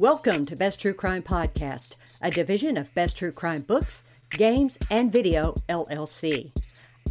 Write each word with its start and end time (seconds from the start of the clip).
Welcome 0.00 0.46
to 0.46 0.56
Best 0.56 0.80
True 0.80 0.94
Crime 0.94 1.22
Podcast, 1.22 1.96
a 2.22 2.30
division 2.30 2.78
of 2.78 2.94
Best 2.94 3.18
True 3.18 3.32
Crime 3.32 3.60
Books, 3.60 4.02
Games, 4.30 4.78
and 4.90 5.12
Video, 5.12 5.52
LLC. 5.68 6.52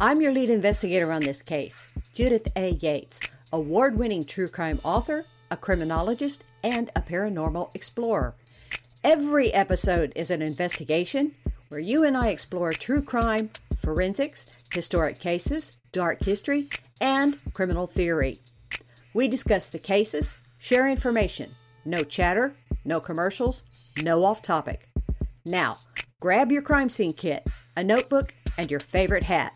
I'm 0.00 0.20
your 0.20 0.32
lead 0.32 0.50
investigator 0.50 1.12
on 1.12 1.22
this 1.22 1.40
case, 1.40 1.86
Judith 2.14 2.48
A. 2.56 2.70
Yates, 2.70 3.20
award 3.52 3.96
winning 3.96 4.24
true 4.24 4.48
crime 4.48 4.80
author, 4.82 5.24
a 5.52 5.56
criminologist, 5.56 6.42
and 6.64 6.90
a 6.96 7.00
paranormal 7.00 7.72
explorer. 7.76 8.34
Every 9.04 9.54
episode 9.54 10.12
is 10.16 10.32
an 10.32 10.42
investigation 10.42 11.36
where 11.68 11.78
you 11.78 12.02
and 12.02 12.16
I 12.16 12.30
explore 12.30 12.72
true 12.72 13.02
crime, 13.02 13.50
forensics, 13.78 14.48
historic 14.74 15.20
cases, 15.20 15.76
dark 15.92 16.24
history, 16.24 16.66
and 17.00 17.38
criminal 17.52 17.86
theory. 17.86 18.40
We 19.14 19.28
discuss 19.28 19.68
the 19.68 19.78
cases, 19.78 20.34
share 20.58 20.88
information, 20.88 21.54
no 21.84 22.02
chatter, 22.02 22.56
no 22.84 23.00
commercials, 23.00 23.62
no 24.02 24.24
off 24.24 24.42
topic. 24.42 24.88
Now, 25.44 25.78
grab 26.20 26.52
your 26.52 26.62
crime 26.62 26.90
scene 26.90 27.12
kit, 27.12 27.46
a 27.76 27.84
notebook, 27.84 28.34
and 28.56 28.70
your 28.70 28.80
favorite 28.80 29.24
hat. 29.24 29.52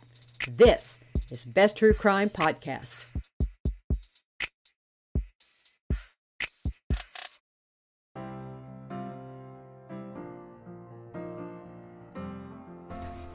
This 0.49 1.01
is 1.31 1.45
Best 1.45 1.77
True 1.77 1.95
Crime 1.95 2.29
Podcast. 2.29 3.07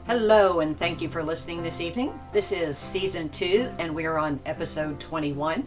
Hello, 0.06 0.58
and 0.58 0.76
thank 0.76 1.00
you 1.00 1.08
for 1.08 1.22
listening 1.22 1.62
this 1.62 1.80
evening. 1.80 2.18
This 2.32 2.50
is 2.50 2.76
season 2.76 3.28
two, 3.28 3.72
and 3.78 3.94
we 3.94 4.06
are 4.06 4.18
on 4.18 4.40
episode 4.44 4.98
21. 4.98 5.64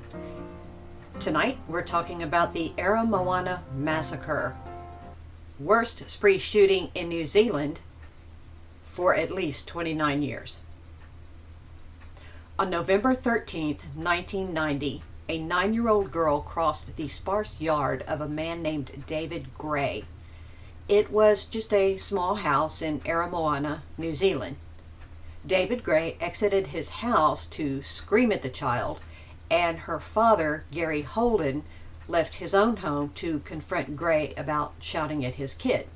Tonight, 1.23 1.57
we're 1.69 1.83
talking 1.83 2.21
about 2.21 2.53
the 2.53 2.73
Aramoana 2.77 3.61
Massacre, 3.73 4.57
worst 5.57 6.09
spree 6.09 6.37
shooting 6.37 6.91
in 6.93 7.07
New 7.07 7.25
Zealand 7.25 7.79
for 8.83 9.15
at 9.15 9.31
least 9.31 9.65
29 9.65 10.21
years. 10.21 10.63
On 12.59 12.69
November 12.69 13.15
13th, 13.15 13.85
1990, 13.95 15.01
a 15.29 15.37
nine 15.39 15.73
year 15.73 15.87
old 15.87 16.11
girl 16.11 16.41
crossed 16.41 16.93
the 16.97 17.07
sparse 17.07 17.61
yard 17.61 18.01
of 18.01 18.19
a 18.19 18.27
man 18.27 18.61
named 18.61 19.05
David 19.07 19.53
Gray 19.57 20.03
it 20.89 21.09
was 21.09 21.45
just 21.45 21.73
a 21.73 21.95
small 21.95 22.35
house 22.35 22.81
in 22.81 22.99
Aramoana, 23.01 23.83
New 23.97 24.13
Zealand. 24.13 24.57
David 25.47 25.81
Gray 25.81 26.17
exited 26.19 26.67
his 26.67 26.89
house 26.89 27.45
to 27.47 27.81
scream 27.81 28.33
at 28.33 28.41
the 28.41 28.49
child, 28.49 28.99
and 29.49 29.79
her 29.79 29.99
father, 29.99 30.65
Gary 30.71 31.01
Holden, 31.01 31.63
left 32.07 32.35
his 32.35 32.53
own 32.53 32.77
home 32.77 33.11
to 33.15 33.39
confront 33.39 33.95
Gray 33.95 34.33
about 34.35 34.73
shouting 34.79 35.25
at 35.25 35.35
his 35.35 35.53
kid. 35.53 35.87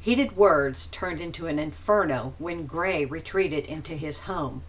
Heated 0.00 0.36
words 0.36 0.86
turned 0.88 1.20
into 1.20 1.46
an 1.46 1.58
inferno 1.58 2.34
when 2.38 2.66
Gray 2.66 3.04
retreated 3.04 3.64
into 3.64 3.94
his 3.94 4.20
home. 4.20 4.62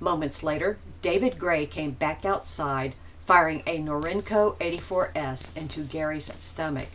Moments 0.00 0.42
later, 0.42 0.78
David 1.02 1.38
Gray 1.38 1.66
came 1.66 1.90
back 1.90 2.24
outside, 2.24 2.94
firing 3.26 3.62
a 3.66 3.80
Norinco 3.80 4.56
84S 4.58 5.54
into 5.56 5.82
Gary's 5.82 6.32
stomach. 6.40 6.88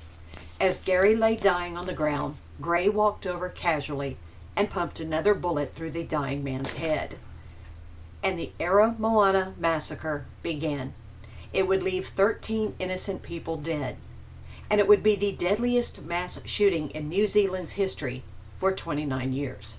As 0.59 0.79
Gary 0.79 1.15
lay 1.15 1.35
dying 1.35 1.77
on 1.77 1.85
the 1.85 1.93
ground, 1.93 2.37
Gray 2.61 2.89
walked 2.89 3.27
over 3.27 3.49
casually 3.49 4.17
and 4.55 4.69
pumped 4.69 4.99
another 4.99 5.33
bullet 5.33 5.73
through 5.73 5.91
the 5.91 6.03
dying 6.03 6.43
man's 6.43 6.75
head. 6.75 7.17
And 8.23 8.39
the 8.39 8.51
Aramoana 8.59 9.57
massacre 9.57 10.25
began. 10.41 10.93
It 11.51 11.67
would 11.67 11.83
leave 11.83 12.07
13 12.07 12.75
innocent 12.79 13.21
people 13.21 13.57
dead, 13.57 13.97
and 14.69 14.79
it 14.79 14.87
would 14.87 15.03
be 15.03 15.15
the 15.15 15.33
deadliest 15.33 16.01
mass 16.03 16.39
shooting 16.45 16.89
in 16.91 17.09
New 17.09 17.27
Zealand's 17.27 17.73
history 17.73 18.23
for 18.57 18.71
29 18.71 19.33
years. 19.33 19.77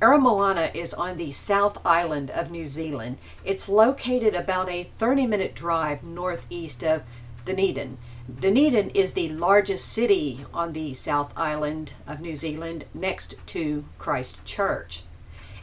Moana 0.00 0.70
is 0.74 0.92
on 0.92 1.16
the 1.16 1.32
South 1.32 1.78
Island 1.86 2.30
of 2.30 2.50
New 2.50 2.66
Zealand. 2.66 3.18
It's 3.44 3.68
located 3.68 4.34
about 4.34 4.68
a 4.68 4.84
30 4.84 5.26
minute 5.26 5.54
drive 5.54 6.02
northeast 6.02 6.84
of 6.84 7.04
Dunedin 7.44 7.96
Dunedin 8.28 8.90
is 8.90 9.14
the 9.14 9.30
largest 9.30 9.88
city 9.88 10.44
on 10.52 10.74
the 10.74 10.92
South 10.92 11.32
Island 11.34 11.94
of 12.06 12.20
New 12.20 12.36
Zealand 12.36 12.84
next 12.92 13.34
to 13.48 13.86
Christchurch. 13.96 15.04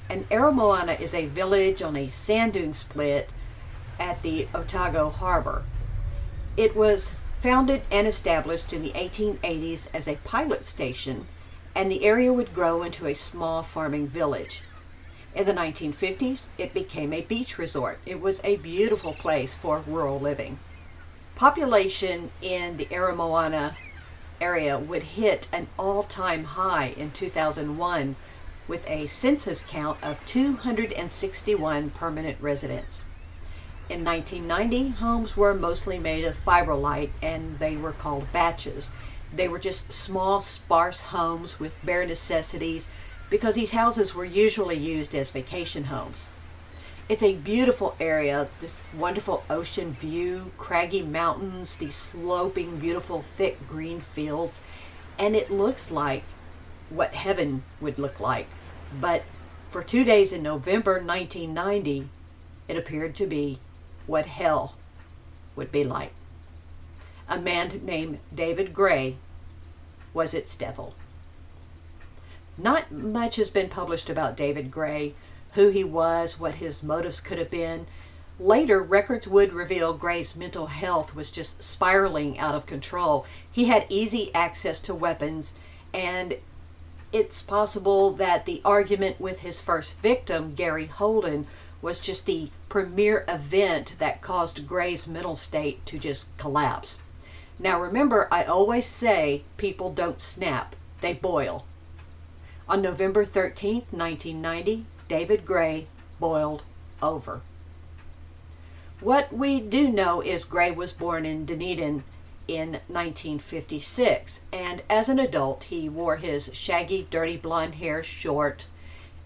And 0.09 0.29
Aramoana 0.29 0.99
is 0.99 1.13
a 1.13 1.25
village 1.25 1.81
on 1.81 1.95
a 1.95 2.09
sand 2.09 2.53
dune 2.53 2.73
split 2.73 3.29
at 3.99 4.21
the 4.21 4.47
Otago 4.53 5.09
Harbor. 5.09 5.63
It 6.57 6.75
was 6.75 7.15
founded 7.37 7.81
and 7.91 8.07
established 8.07 8.73
in 8.73 8.81
the 8.81 8.91
1880s 8.91 9.89
as 9.93 10.07
a 10.07 10.17
pilot 10.23 10.65
station, 10.65 11.27
and 11.73 11.91
the 11.91 12.05
area 12.05 12.31
would 12.31 12.53
grow 12.53 12.83
into 12.83 13.07
a 13.07 13.13
small 13.13 13.61
farming 13.61 14.07
village. 14.07 14.63
In 15.33 15.45
the 15.45 15.53
1950s, 15.53 16.49
it 16.57 16.73
became 16.73 17.11
a 17.11 17.21
beach 17.21 17.57
resort. 17.57 17.99
It 18.05 18.21
was 18.21 18.41
a 18.43 18.57
beautiful 18.57 19.13
place 19.13 19.57
for 19.57 19.83
rural 19.85 20.19
living 20.19 20.59
population 21.35 22.31
in 22.41 22.77
the 22.77 22.85
Aramoana 22.85 23.75
area 24.39 24.77
would 24.77 25.03
hit 25.03 25.47
an 25.51 25.67
all-time 25.77 26.43
high 26.43 26.93
in 26.97 27.11
2001 27.11 28.15
with 28.67 28.89
a 28.89 29.07
census 29.07 29.63
count 29.67 29.97
of 30.01 30.25
261 30.25 31.91
permanent 31.91 32.37
residents. 32.41 33.05
In 33.87 34.03
1990, 34.03 34.89
homes 34.97 35.37
were 35.37 35.53
mostly 35.53 35.99
made 35.99 36.25
of 36.25 36.35
fibrolite 36.35 37.11
and 37.21 37.59
they 37.59 37.77
were 37.77 37.91
called 37.91 38.31
baches. 38.33 38.91
They 39.33 39.47
were 39.47 39.59
just 39.59 39.91
small, 39.91 40.41
sparse 40.41 41.01
homes 41.01 41.59
with 41.59 41.83
bare 41.83 42.05
necessities 42.05 42.89
because 43.29 43.55
these 43.55 43.71
houses 43.71 44.15
were 44.15 44.25
usually 44.25 44.77
used 44.77 45.13
as 45.13 45.29
vacation 45.29 45.85
homes. 45.85 46.27
It's 47.07 47.21
a 47.21 47.35
beautiful 47.35 47.95
area, 47.99 48.47
this 48.61 48.79
wonderful 48.97 49.43
ocean 49.47 49.93
view, 49.93 50.51
craggy 50.57 51.03
mountains, 51.03 51.77
these 51.77 51.93
sloping, 51.93 52.79
beautiful, 52.79 53.21
thick 53.21 53.67
green 53.67 53.99
fields, 53.99 54.63
and 55.19 55.35
it 55.35 55.51
looks 55.51 55.91
like 55.91 56.23
what 56.95 57.13
heaven 57.13 57.63
would 57.81 57.99
look 57.99 58.19
like. 58.19 58.47
But 58.99 59.23
for 59.69 59.83
two 59.83 60.03
days 60.03 60.31
in 60.31 60.43
November 60.43 60.93
1990, 60.93 62.09
it 62.67 62.77
appeared 62.77 63.15
to 63.15 63.27
be 63.27 63.59
what 64.07 64.25
hell 64.25 64.75
would 65.55 65.71
be 65.71 65.83
like. 65.83 66.13
A 67.27 67.39
man 67.39 67.81
named 67.83 68.19
David 68.33 68.73
Gray 68.73 69.17
was 70.13 70.33
its 70.33 70.55
devil. 70.55 70.95
Not 72.57 72.91
much 72.91 73.35
has 73.35 73.49
been 73.49 73.67
published 73.67 74.09
about 74.09 74.37
David 74.37 74.71
Gray 74.71 75.15
who 75.55 75.69
he 75.69 75.83
was, 75.83 76.39
what 76.39 76.55
his 76.55 76.83
motives 76.83 77.21
could 77.21 77.39
have 77.39 77.49
been. 77.49 77.87
Later, 78.39 78.81
records 78.83 79.25
would 79.25 79.53
reveal 79.53 79.93
Gray's 79.93 80.35
mental 80.35 80.67
health 80.67 81.15
was 81.15 81.31
just 81.31 81.63
spiraling 81.63 82.37
out 82.37 82.53
of 82.53 82.65
control. 82.65 83.25
He 83.49 83.65
had 83.65 83.87
easy 83.89 84.35
access 84.35 84.81
to 84.81 84.93
weapons, 84.93 85.57
and 85.93 86.35
it's 87.15 87.41
possible 87.41 88.11
that 88.11 88.45
the 88.45 88.61
argument 88.65 89.21
with 89.21 89.39
his 89.39 89.61
first 89.61 90.01
victim, 90.01 90.53
Gary 90.53 90.87
Holden, 90.87 91.47
was 91.81 92.01
just 92.01 92.25
the 92.25 92.49
premier 92.67 93.23
event 93.29 93.95
that 93.99 94.19
caused 94.19 94.67
Gray's 94.67 95.07
mental 95.07 95.35
state 95.35 95.85
to 95.85 95.97
just 95.97 96.37
collapse. 96.37 96.99
Now, 97.57 97.79
remember, 97.79 98.27
I 98.33 98.43
always 98.43 98.85
say 98.85 99.43
people 99.55 99.93
don't 99.93 100.19
snap, 100.19 100.75
they 100.99 101.13
boil. 101.13 101.65
On 102.67 102.81
November 102.81 103.23
13th, 103.23 103.93
1990, 103.93 104.85
David 105.07 105.45
Gray 105.45 105.87
boiled 106.19 106.63
over. 107.01 107.39
What 108.99 109.31
we 109.31 109.61
do 109.61 109.87
know 109.87 110.19
is 110.19 110.43
Gray 110.43 110.71
was 110.71 110.91
born 110.91 111.25
in 111.25 111.45
Dunedin 111.45 112.03
in 112.47 112.73
1956, 112.87 114.43
and 114.53 114.83
as 114.89 115.09
an 115.09 115.19
adult, 115.19 115.65
he 115.65 115.89
wore 115.89 116.17
his 116.17 116.51
shaggy, 116.53 117.07
dirty 117.09 117.37
blonde 117.37 117.75
hair 117.75 118.03
short. 118.03 118.67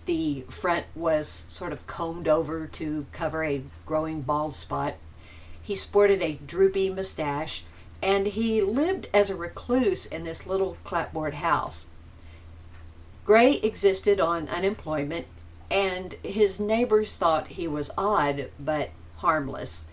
The 0.06 0.45
front 0.50 0.86
was 0.95 1.45
sort 1.50 1.74
of 1.74 1.86
combed 1.88 2.27
over 2.27 2.68
to 2.68 3.06
cover 3.12 3.44
a 3.44 3.63
growing 3.86 4.21
bald 4.21 4.56
spot. 4.56 4.95
He 5.62 5.75
sported 5.75 6.21
a 6.21 6.39
droopy 6.45 6.89
mustache, 6.89 7.63
and 8.01 8.27
he 8.27 8.62
lived 8.62 9.07
as 9.13 9.30
a 9.30 9.36
recluse 9.36 10.06
in 10.06 10.24
this 10.24 10.48
little 10.48 10.77
clapboard 10.83 11.36
house. 11.36 11.86
Gray 13.25 13.56
existed 13.56 14.19
on 14.19 14.48
unemployment 14.48 15.27
and 15.72 16.13
his 16.24 16.60
neighbors 16.60 17.15
thought 17.15 17.48
he 17.48 17.68
was 17.68 17.92
odd 17.98 18.50
but 18.60 18.89
harmless. 19.18 19.86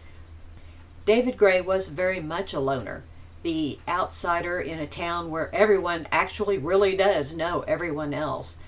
David 1.05 1.37
Gray 1.37 1.61
was 1.61 1.89
very 1.89 2.21
much 2.21 2.53
a 2.53 2.61
loner, 2.61 3.05
the 3.47 3.79
outsider 3.87 4.59
in 4.59 4.81
a 4.81 4.89
town 4.89 5.31
where 5.31 5.55
everyone 5.55 6.05
actually 6.11 6.59
really 6.59 6.97
does 6.97 7.37
know 7.37 7.61
everyone 7.69 8.13
else. 8.13 8.59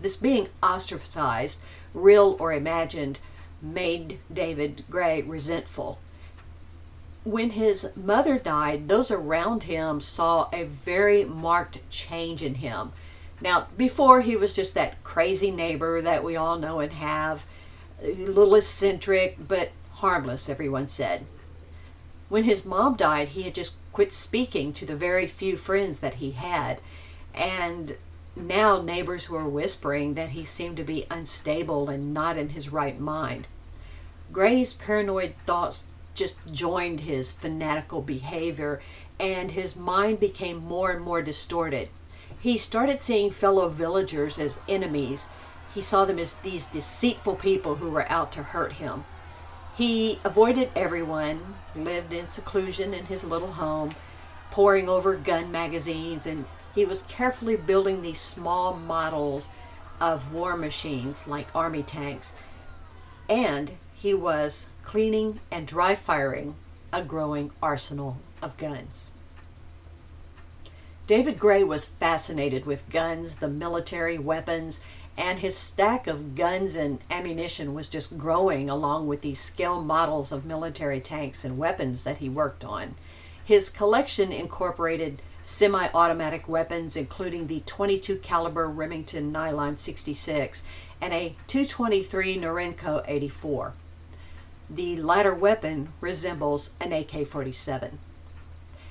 This 0.00 0.16
being 0.16 0.46
ostracized, 0.62 1.64
real 1.92 2.36
or 2.38 2.52
imagined, 2.52 3.18
made 3.60 4.20
David 4.32 4.84
Gray 4.88 5.22
resentful. 5.22 5.98
when 7.24 7.50
his 7.50 7.90
mother 7.94 8.38
died, 8.38 8.88
those 8.88 9.10
around 9.10 9.64
him 9.64 10.00
saw 10.00 10.48
a 10.52 10.64
very 10.64 11.24
marked 11.24 11.78
change 11.90 12.42
in 12.42 12.56
him. 12.56 12.92
Now, 13.40 13.68
before 13.76 14.22
he 14.22 14.36
was 14.36 14.54
just 14.56 14.74
that 14.74 15.02
crazy 15.04 15.50
neighbor 15.50 16.00
that 16.02 16.24
we 16.24 16.36
all 16.36 16.58
know 16.58 16.80
and 16.80 16.92
have, 16.92 17.46
a 18.02 18.14
little 18.14 18.54
eccentric, 18.54 19.36
but 19.46 19.70
harmless, 19.94 20.48
everyone 20.48 20.88
said. 20.88 21.26
When 22.30 22.44
his 22.44 22.64
mom 22.64 22.94
died, 22.94 23.30
he 23.30 23.42
had 23.42 23.56
just 23.56 23.76
quit 23.92 24.12
speaking 24.12 24.72
to 24.74 24.86
the 24.86 24.96
very 24.96 25.26
few 25.26 25.56
friends 25.56 25.98
that 25.98 26.14
he 26.14 26.30
had. 26.30 26.80
And 27.34 27.96
now 28.36 28.80
neighbors 28.80 29.28
were 29.28 29.48
whispering 29.48 30.14
that 30.14 30.30
he 30.30 30.44
seemed 30.44 30.76
to 30.76 30.84
be 30.84 31.06
unstable 31.10 31.88
and 31.88 32.14
not 32.14 32.38
in 32.38 32.50
his 32.50 32.72
right 32.72 32.98
mind. 32.98 33.48
Gray's 34.32 34.72
paranoid 34.72 35.34
thoughts 35.44 35.84
just 36.14 36.36
joined 36.52 37.00
his 37.00 37.32
fanatical 37.32 38.00
behavior, 38.00 38.80
and 39.18 39.50
his 39.50 39.74
mind 39.74 40.20
became 40.20 40.58
more 40.58 40.92
and 40.92 41.02
more 41.02 41.22
distorted. 41.22 41.88
He 42.38 42.58
started 42.58 43.00
seeing 43.00 43.32
fellow 43.32 43.68
villagers 43.68 44.38
as 44.38 44.60
enemies. 44.68 45.30
He 45.74 45.82
saw 45.82 46.04
them 46.04 46.20
as 46.20 46.34
these 46.34 46.66
deceitful 46.66 47.36
people 47.36 47.76
who 47.76 47.90
were 47.90 48.08
out 48.08 48.30
to 48.32 48.44
hurt 48.44 48.74
him. 48.74 49.04
He 49.80 50.20
avoided 50.24 50.68
everyone, 50.76 51.54
lived 51.74 52.12
in 52.12 52.28
seclusion 52.28 52.92
in 52.92 53.06
his 53.06 53.24
little 53.24 53.52
home, 53.52 53.92
poring 54.50 54.90
over 54.90 55.16
gun 55.16 55.50
magazines, 55.50 56.26
and 56.26 56.44
he 56.74 56.84
was 56.84 57.00
carefully 57.04 57.56
building 57.56 58.02
these 58.02 58.20
small 58.20 58.76
models 58.76 59.48
of 59.98 60.34
war 60.34 60.54
machines 60.54 61.26
like 61.26 61.56
army 61.56 61.82
tanks. 61.82 62.34
And 63.26 63.72
he 63.94 64.12
was 64.12 64.66
cleaning 64.84 65.40
and 65.50 65.66
dry 65.66 65.94
firing 65.94 66.56
a 66.92 67.02
growing 67.02 67.50
arsenal 67.62 68.18
of 68.42 68.58
guns. 68.58 69.12
David 71.06 71.38
Gray 71.38 71.64
was 71.64 71.86
fascinated 71.86 72.66
with 72.66 72.90
guns, 72.90 73.36
the 73.36 73.48
military 73.48 74.18
weapons, 74.18 74.82
and 75.16 75.40
his 75.40 75.56
stack 75.56 76.06
of 76.06 76.34
guns 76.34 76.74
and 76.74 77.00
ammunition 77.10 77.74
was 77.74 77.88
just 77.88 78.16
growing 78.16 78.70
along 78.70 79.06
with 79.06 79.20
these 79.20 79.40
scale 79.40 79.82
models 79.82 80.32
of 80.32 80.44
military 80.44 81.00
tanks 81.00 81.44
and 81.44 81.58
weapons 81.58 82.04
that 82.04 82.18
he 82.18 82.28
worked 82.28 82.64
on. 82.64 82.94
His 83.44 83.70
collection 83.70 84.32
incorporated 84.32 85.20
semi-automatic 85.42 86.48
weapons 86.48 86.96
including 86.96 87.46
the 87.46 87.62
22 87.66 88.16
caliber 88.16 88.68
Remington 88.68 89.32
Nylon 89.32 89.76
66 89.76 90.62
and 91.00 91.12
a 91.12 91.34
223 91.46 92.38
Norinco 92.38 93.02
84. 93.06 93.72
The 94.68 94.96
latter 94.96 95.34
weapon 95.34 95.92
resembles 96.00 96.72
an 96.80 96.92
AK-47. 96.92 97.94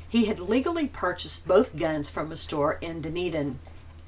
He 0.09 0.25
had 0.25 0.39
legally 0.39 0.87
purchased 0.87 1.47
both 1.47 1.77
guns 1.77 2.09
from 2.09 2.31
a 2.31 2.35
store 2.35 2.79
in 2.81 3.01
Dunedin, 3.01 3.59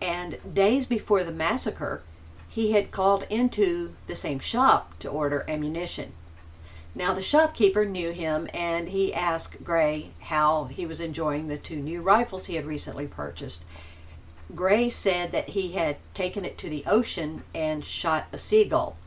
and 0.01 0.37
days 0.53 0.85
before 0.85 1.23
the 1.23 1.31
massacre, 1.31 2.01
he 2.49 2.71
had 2.71 2.91
called 2.91 3.25
into 3.29 3.93
the 4.07 4.15
same 4.15 4.39
shop 4.39 4.97
to 4.99 5.09
order 5.09 5.45
ammunition. 5.47 6.13
Now, 6.93 7.13
the 7.13 7.21
shopkeeper 7.21 7.85
knew 7.85 8.11
him 8.11 8.49
and 8.53 8.89
he 8.89 9.13
asked 9.13 9.63
Gray 9.63 10.11
how 10.19 10.65
he 10.65 10.85
was 10.85 10.99
enjoying 10.99 11.47
the 11.47 11.57
two 11.57 11.77
new 11.77 12.01
rifles 12.01 12.47
he 12.47 12.55
had 12.55 12.65
recently 12.65 13.07
purchased. 13.07 13.63
Gray 14.53 14.89
said 14.89 15.31
that 15.31 15.49
he 15.49 15.71
had 15.71 15.97
taken 16.13 16.43
it 16.43 16.57
to 16.57 16.69
the 16.69 16.83
ocean 16.85 17.43
and 17.55 17.85
shot 17.85 18.27
a 18.33 18.37
seagull. 18.37 18.97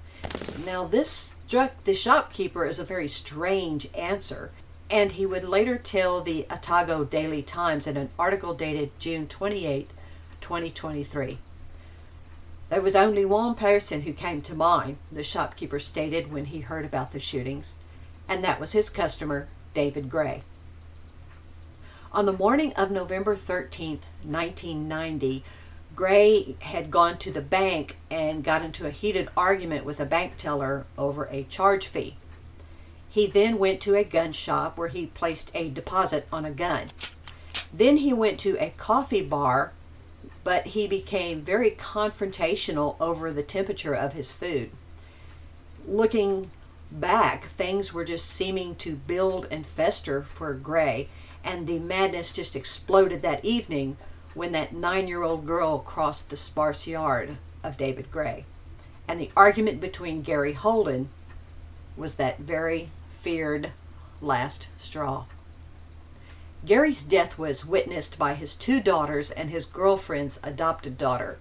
Now, 0.65 0.85
this 0.85 1.35
struck 1.47 1.85
the 1.85 1.93
shopkeeper 1.93 2.65
as 2.65 2.79
a 2.79 2.85
very 2.85 3.09
strange 3.09 3.89
answer 3.95 4.51
and 4.91 5.13
he 5.13 5.27
would 5.27 5.45
later 5.45 5.77
tell 5.77 6.21
the 6.21 6.47
Otago 6.51 7.05
Daily 7.05 7.43
Times 7.43 7.87
in 7.87 7.97
an 7.97 8.11
article 8.19 8.55
dated 8.55 8.91
June 8.99 9.27
28, 9.27 9.91
2023. 10.45 11.39
There 12.69 12.83
was 12.83 12.95
only 12.95 13.25
one 13.25 13.55
person 13.55 14.03
who 14.03 14.13
came 14.13 14.43
to 14.43 14.55
mind, 14.55 14.99
the 15.11 15.23
shopkeeper 15.23 15.81
stated 15.81 16.31
when 16.31 16.45
he 16.47 16.61
heard 16.61 16.85
about 16.85 17.13
the 17.13 17.19
shootings, 17.19 17.79
and 18.29 18.45
that 18.45 18.61
was 18.61 18.73
his 18.73 18.91
customer, 18.91 19.49
David 19.73 20.11
Gray. 20.11 20.43
On 22.13 22.27
the 22.27 22.33
morning 22.33 22.75
of 22.75 22.91
November 22.91 23.35
13, 23.35 24.01
1990, 24.23 25.45
Gray 25.97 26.57
had 26.61 26.91
gone 26.91 27.17
to 27.19 27.33
the 27.33 27.41
bank 27.41 27.97
and 28.11 28.45
got 28.45 28.63
into 28.63 28.87
a 28.87 28.91
heated 28.91 29.31
argument 29.35 29.87
with 29.87 29.99
a 29.99 30.05
bank 30.05 30.37
teller 30.37 30.85
over 30.99 31.25
a 31.31 31.45
charge 31.45 31.87
fee. 31.87 32.17
He 33.09 33.27
then 33.27 33.57
went 33.57 33.81
to 33.81 33.95
a 33.95 34.05
gun 34.05 34.33
shop 34.33 34.77
where 34.77 34.89
he 34.89 35.07
placed 35.07 35.51
a 35.55 35.71
deposit 35.71 36.29
on 36.31 36.45
a 36.45 36.51
gun. 36.51 36.89
Then 37.73 37.97
he 37.97 38.13
went 38.13 38.39
to 38.41 38.59
a 38.63 38.75
coffee 38.77 39.23
bar, 39.23 39.73
but 40.45 40.69
he 40.69 40.87
became 40.87 41.41
very 41.41 41.71
confrontational 41.71 42.97
over 43.01 43.33
the 43.33 43.43
temperature 43.43 43.95
of 43.95 44.13
his 44.13 44.31
food. 44.31 44.71
Looking 45.87 46.51
back, 46.93 47.45
things 47.45 47.93
were 47.93 48.05
just 48.05 48.27
seeming 48.27 48.77
to 48.77 48.95
build 48.95 49.49
and 49.51 49.67
fester 49.67 50.23
for 50.23 50.53
Gray, 50.55 51.09
and 51.43 51.67
the 51.67 51.79
madness 51.79 52.33
just 52.33 52.55
exploded 52.55 53.23
that 53.23 53.45
evening 53.45 53.97
when 54.35 54.53
that 54.53 54.75
nine 54.75 55.09
year 55.09 55.23
old 55.23 55.47
girl 55.47 55.79
crossed 55.79 56.31
the 56.31 56.37
sparse 56.37 56.87
yard 56.87 57.39
of 57.63 57.77
David 57.77 58.11
Gray. 58.11 58.45
And 59.09 59.19
the 59.19 59.31
argument 59.37 59.81
between 59.81 60.23
Gary 60.23 60.53
Holden 60.53 61.09
was 61.97 62.17
that 62.17 62.39
very 62.39 62.91
feared 63.11 63.73
last 64.21 64.69
straw. 64.81 65.25
Gary's 66.65 67.03
death 67.03 67.39
was 67.39 67.67
witnessed 67.67 68.19
by 68.19 68.35
his 68.35 68.55
two 68.55 68.81
daughters 68.81 69.31
and 69.31 69.51
his 69.51 69.67
girlfriend's 69.67 70.41
adopted 70.43 70.97
daughter. 70.97 71.39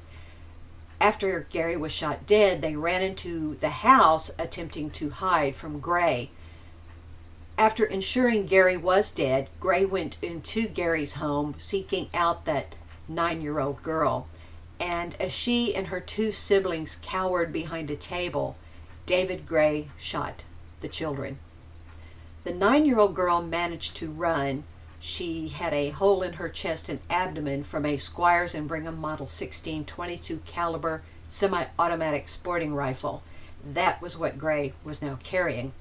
After 1.00 1.48
Gary 1.50 1.78
was 1.78 1.92
shot 1.92 2.25
dead, 2.25 2.62
they 2.62 2.75
ran 2.75 3.02
into 3.02 3.56
the 3.62 3.70
house 3.70 4.31
attempting 4.38 4.90
to 4.92 5.12
hide 5.12 5.56
from 5.56 5.80
Gray. 5.80 6.31
After 7.58 7.86
ensuring 7.86 8.48
Gary 8.48 8.75
was 8.78 9.12
dead, 9.12 9.48
Gray 9.60 9.86
went 9.86 10.18
into 10.22 10.68
Gary's 10.68 11.14
home 11.14 11.56
seeking 11.58 12.10
out 12.14 12.46
that 12.46 12.76
nine 13.08 13.42
year 13.42 13.60
old 13.60 13.84
girl. 13.84 14.28
And 14.80 15.16
as 15.22 15.31
she 15.31 15.74
and 15.74 15.88
her 15.88 16.00
two 16.00 16.31
siblings 16.31 17.00
cowered 17.02 17.54
behind 17.54 17.90
a 17.92 17.96
table, 17.96 18.58
David 19.06 19.46
Gray 19.46 19.90
shot 19.98 20.44
the 20.81 20.90
children. 20.90 21.40
The 22.44 22.54
nine 22.54 22.86
year 22.86 23.00
old 23.00 23.16
girl 23.16 23.42
managed 23.42 23.96
to 23.98 24.12
run. 24.12 24.64
She 25.06 25.50
had 25.50 25.74
a 25.74 25.90
hole 25.90 26.24
in 26.24 26.33
her 26.36 26.48
chest 26.48 26.88
and 26.88 27.02
abdomen 27.10 27.64
from 27.64 27.86
a 27.86 27.98
Squires 27.98 28.56
and 28.56 28.69
Bingham 28.69 28.98
Model 28.98 29.28
16 29.28 29.83
22 29.83 30.38
caliber 30.45 31.04
semi 31.28 31.66
automatic 31.78 32.30
sporting 32.30 32.74
rifle. 32.74 33.22
That 33.66 34.02
was 34.02 34.18
what 34.18 34.38
Gray 34.38 34.72
was 34.81 35.02
now 35.02 35.19
carrying. 35.22 35.74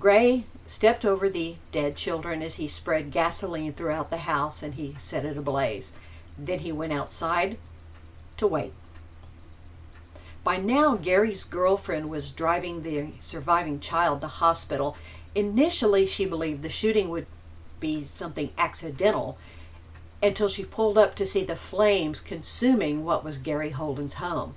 Gray 0.00 0.42
stepped 0.66 1.04
over 1.04 1.30
the 1.30 1.54
dead 1.70 1.94
children 1.94 2.42
as 2.42 2.56
he 2.56 2.66
spread 2.66 3.12
gasoline 3.12 3.74
throughout 3.74 4.10
the 4.10 4.26
house 4.26 4.64
and 4.64 4.74
he 4.74 4.96
set 4.98 5.24
it 5.24 5.36
ablaze. 5.36 5.92
Then 6.36 6.58
he 6.58 6.72
went 6.72 6.92
outside 6.92 7.58
to 8.38 8.46
wait. 8.48 8.72
By 10.42 10.56
now, 10.56 10.96
Gary's 10.96 11.44
girlfriend 11.44 12.10
was 12.10 12.32
driving 12.32 12.82
the 12.82 13.12
surviving 13.20 13.78
child 13.78 14.20
to 14.22 14.26
hospital 14.26 14.96
Initially, 15.34 16.06
she 16.06 16.26
believed 16.26 16.62
the 16.62 16.68
shooting 16.68 17.08
would 17.08 17.26
be 17.80 18.02
something 18.02 18.50
accidental 18.56 19.38
until 20.22 20.48
she 20.48 20.64
pulled 20.64 20.98
up 20.98 21.14
to 21.14 21.26
see 21.26 21.44
the 21.44 21.56
flames 21.56 22.20
consuming 22.20 23.04
what 23.04 23.24
was 23.24 23.38
Gary 23.38 23.70
Holden's 23.70 24.14
home. 24.14 24.54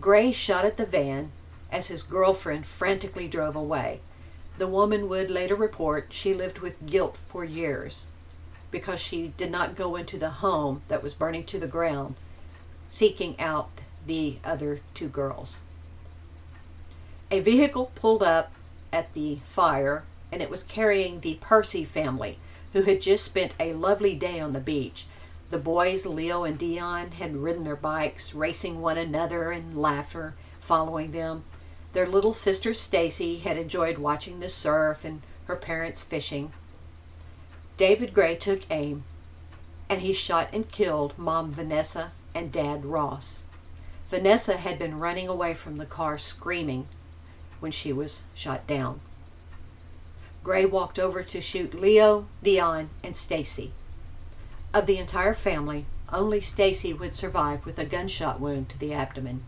Gray 0.00 0.30
shot 0.30 0.64
at 0.64 0.76
the 0.76 0.86
van 0.86 1.32
as 1.70 1.88
his 1.88 2.02
girlfriend 2.02 2.64
frantically 2.64 3.28
drove 3.28 3.56
away. 3.56 4.00
The 4.56 4.68
woman 4.68 5.08
would 5.08 5.30
later 5.30 5.54
report 5.54 6.08
she 6.10 6.32
lived 6.32 6.60
with 6.60 6.86
guilt 6.86 7.16
for 7.28 7.44
years 7.44 8.06
because 8.70 9.00
she 9.00 9.32
did 9.36 9.50
not 9.50 9.74
go 9.74 9.96
into 9.96 10.18
the 10.18 10.30
home 10.30 10.82
that 10.88 11.02
was 11.02 11.14
burning 11.14 11.44
to 11.44 11.58
the 11.58 11.66
ground 11.66 12.14
seeking 12.90 13.38
out 13.40 13.70
the 14.06 14.38
other 14.44 14.80
two 14.94 15.08
girls. 15.08 15.60
A 17.30 17.40
vehicle 17.40 17.92
pulled 17.94 18.22
up 18.22 18.52
at 18.92 19.12
the 19.14 19.38
fire, 19.44 20.04
and 20.30 20.42
it 20.42 20.50
was 20.50 20.62
carrying 20.62 21.20
the 21.20 21.38
Percy 21.40 21.84
family, 21.84 22.38
who 22.72 22.82
had 22.82 23.00
just 23.00 23.24
spent 23.24 23.54
a 23.58 23.72
lovely 23.72 24.14
day 24.14 24.40
on 24.40 24.52
the 24.52 24.60
beach. 24.60 25.06
The 25.50 25.58
boys, 25.58 26.04
Leo 26.04 26.44
and 26.44 26.58
Dion, 26.58 27.12
had 27.12 27.36
ridden 27.36 27.64
their 27.64 27.76
bikes, 27.76 28.34
racing 28.34 28.80
one 28.80 28.98
another 28.98 29.50
and 29.50 29.80
laughter 29.80 30.34
following 30.60 31.12
them. 31.12 31.44
Their 31.94 32.06
little 32.06 32.34
sister 32.34 32.74
Stacy 32.74 33.38
had 33.38 33.56
enjoyed 33.56 33.96
watching 33.96 34.40
the 34.40 34.48
surf 34.48 35.04
and 35.04 35.22
her 35.46 35.56
parents 35.56 36.04
fishing. 36.04 36.52
David 37.78 38.12
Gray 38.12 38.36
took 38.36 38.70
aim, 38.70 39.04
and 39.88 40.02
he 40.02 40.12
shot 40.12 40.48
and 40.52 40.70
killed 40.70 41.16
Mom 41.16 41.50
Vanessa 41.50 42.12
and 42.34 42.52
Dad 42.52 42.84
Ross. 42.84 43.44
Vanessa 44.08 44.58
had 44.58 44.78
been 44.78 44.98
running 44.98 45.28
away 45.28 45.54
from 45.54 45.78
the 45.78 45.86
car 45.86 46.18
screaming 46.18 46.88
when 47.60 47.72
she 47.72 47.92
was 47.92 48.24
shot 48.34 48.66
down. 48.66 49.00
Gray 50.48 50.64
walked 50.64 50.98
over 50.98 51.22
to 51.22 51.42
shoot 51.42 51.78
Leo, 51.78 52.26
Dion, 52.42 52.88
and 53.04 53.14
Stacy. 53.14 53.72
Of 54.72 54.86
the 54.86 54.96
entire 54.96 55.34
family, 55.34 55.84
only 56.10 56.40
Stacy 56.40 56.94
would 56.94 57.14
survive 57.14 57.66
with 57.66 57.78
a 57.78 57.84
gunshot 57.84 58.40
wound 58.40 58.70
to 58.70 58.78
the 58.78 58.94
abdomen. 58.94 59.44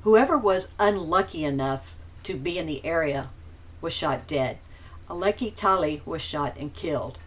Whoever 0.00 0.36
was 0.36 0.72
unlucky 0.80 1.44
enough 1.44 1.94
to 2.24 2.34
be 2.34 2.58
in 2.58 2.66
the 2.66 2.84
area 2.84 3.30
was 3.80 3.92
shot 3.92 4.26
dead. 4.26 4.58
Aleki 5.08 5.54
Tali 5.54 6.02
was 6.04 6.20
shot 6.20 6.56
and 6.56 6.74
killed. 6.74 7.18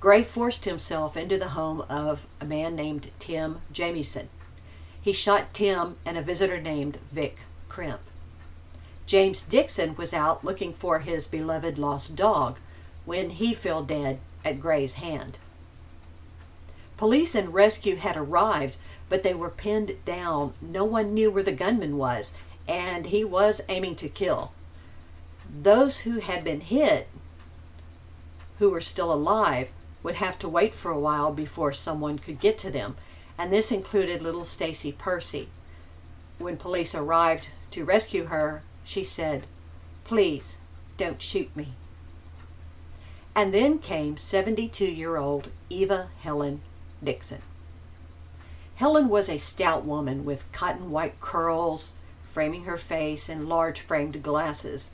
Gray 0.00 0.22
forced 0.22 0.64
himself 0.64 1.18
into 1.18 1.36
the 1.36 1.50
home 1.50 1.82
of 1.82 2.26
a 2.40 2.46
man 2.46 2.74
named 2.74 3.10
Tim 3.18 3.60
Jamieson. 3.70 4.30
He 4.98 5.12
shot 5.12 5.52
Tim 5.52 5.96
and 6.06 6.16
a 6.16 6.22
visitor 6.22 6.62
named 6.62 6.96
Vic 7.12 7.40
Crimp. 7.68 8.00
James 9.06 9.42
Dixon 9.42 9.94
was 9.94 10.12
out 10.12 10.44
looking 10.44 10.74
for 10.74 10.98
his 10.98 11.26
beloved 11.26 11.78
lost 11.78 12.16
dog 12.16 12.58
when 13.04 13.30
he 13.30 13.54
fell 13.54 13.84
dead 13.84 14.18
at 14.44 14.60
Gray's 14.60 14.94
hand. 14.94 15.38
Police 16.96 17.34
and 17.36 17.54
rescue 17.54 17.96
had 17.96 18.16
arrived, 18.16 18.78
but 19.08 19.22
they 19.22 19.34
were 19.34 19.50
pinned 19.50 20.04
down. 20.04 20.54
No 20.60 20.84
one 20.84 21.14
knew 21.14 21.30
where 21.30 21.44
the 21.44 21.52
gunman 21.52 21.96
was, 21.96 22.34
and 22.66 23.06
he 23.06 23.22
was 23.22 23.60
aiming 23.68 23.94
to 23.96 24.08
kill. 24.08 24.52
Those 25.62 26.00
who 26.00 26.18
had 26.18 26.42
been 26.42 26.62
hit, 26.62 27.08
who 28.58 28.70
were 28.70 28.80
still 28.80 29.12
alive, 29.12 29.70
would 30.02 30.16
have 30.16 30.38
to 30.40 30.48
wait 30.48 30.74
for 30.74 30.90
a 30.90 30.98
while 30.98 31.32
before 31.32 31.72
someone 31.72 32.18
could 32.18 32.40
get 32.40 32.58
to 32.58 32.70
them, 32.70 32.96
and 33.38 33.52
this 33.52 33.70
included 33.70 34.20
little 34.20 34.44
Stacy 34.44 34.90
Percy. 34.90 35.48
When 36.38 36.56
police 36.56 36.94
arrived 36.94 37.50
to 37.72 37.84
rescue 37.84 38.24
her, 38.26 38.62
she 38.86 39.04
said, 39.04 39.46
Please 40.04 40.60
don't 40.96 41.20
shoot 41.20 41.54
me. 41.54 41.74
And 43.34 43.52
then 43.52 43.80
came 43.80 44.16
72 44.16 44.84
year 44.84 45.16
old 45.16 45.48
Eva 45.68 46.08
Helen 46.22 46.62
Dixon. 47.04 47.42
Helen 48.76 49.08
was 49.08 49.28
a 49.28 49.38
stout 49.38 49.84
woman 49.84 50.24
with 50.24 50.50
cotton 50.52 50.90
white 50.90 51.20
curls 51.20 51.96
framing 52.26 52.64
her 52.64 52.78
face 52.78 53.28
and 53.28 53.48
large 53.48 53.80
framed 53.80 54.22
glasses. 54.22 54.90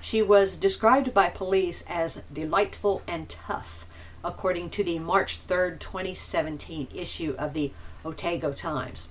She 0.00 0.22
was 0.22 0.56
described 0.56 1.12
by 1.12 1.28
police 1.28 1.84
as 1.88 2.22
delightful 2.32 3.02
and 3.06 3.28
tough, 3.28 3.86
according 4.22 4.70
to 4.70 4.84
the 4.84 4.98
March 4.98 5.38
3, 5.38 5.78
2017 5.78 6.88
issue 6.94 7.34
of 7.38 7.52
the 7.52 7.72
Otago 8.04 8.52
Times. 8.52 9.08